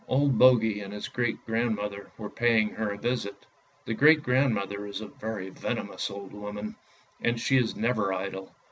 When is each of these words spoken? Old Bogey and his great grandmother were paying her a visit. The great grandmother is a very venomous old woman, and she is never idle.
Old 0.07 0.35
Bogey 0.39 0.79
and 0.81 0.91
his 0.91 1.07
great 1.09 1.45
grandmother 1.45 2.11
were 2.17 2.31
paying 2.31 2.69
her 2.69 2.89
a 2.91 2.97
visit. 2.97 3.45
The 3.85 3.93
great 3.93 4.23
grandmother 4.23 4.87
is 4.87 4.99
a 4.99 5.05
very 5.07 5.51
venomous 5.51 6.09
old 6.09 6.33
woman, 6.33 6.75
and 7.21 7.39
she 7.39 7.57
is 7.57 7.75
never 7.75 8.11
idle. 8.11 8.51